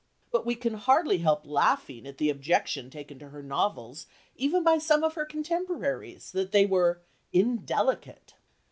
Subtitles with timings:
[0.31, 4.79] But we can hardly help laughing at the objection taken to her novels even by
[4.79, 8.33] some of her contemporaries, that they were "indelicate"!